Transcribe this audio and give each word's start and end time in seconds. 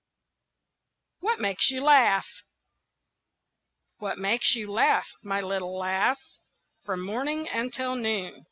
WHAT 1.19 1.39
MAKES 1.39 1.69
YOU 1.69 1.81
LAUGH? 1.83 2.25
"What 3.99 4.17
makes 4.17 4.55
you 4.55 4.71
laugh, 4.71 5.05
my 5.21 5.41
little 5.41 5.77
lass, 5.77 6.39
From 6.83 7.01
morning 7.05 7.47
until 7.47 7.93
noon?" 7.95 8.39